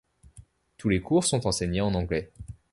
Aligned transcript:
Tous 0.77 0.89
les 0.89 0.99
cours 0.99 1.25
sont 1.25 1.45
enseignés 1.45 1.81
en 1.81 1.93
Anglais. 1.93 2.31